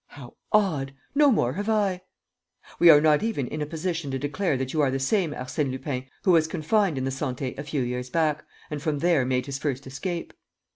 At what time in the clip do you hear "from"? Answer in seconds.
8.81-8.97